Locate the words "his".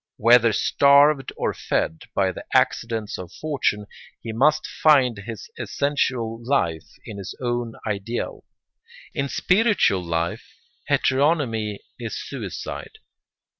5.15-5.47, 7.19-7.35